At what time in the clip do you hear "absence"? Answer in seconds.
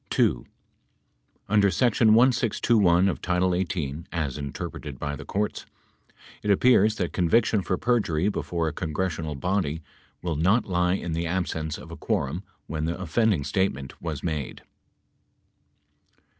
11.27-11.77